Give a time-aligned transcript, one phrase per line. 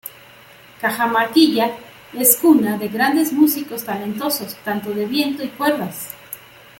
[0.79, 1.75] Cajamarquilla
[2.17, 6.07] es cuna de grandes músicos talentosos tanto de viento y cuerdas.